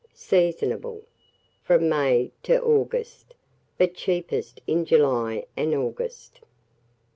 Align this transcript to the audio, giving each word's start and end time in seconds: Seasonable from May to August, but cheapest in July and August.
Seasonable 0.15 1.03
from 1.61 1.87
May 1.87 2.31
to 2.41 2.59
August, 2.59 3.35
but 3.77 3.93
cheapest 3.93 4.59
in 4.65 4.83
July 4.83 5.45
and 5.55 5.75
August. 5.75 6.39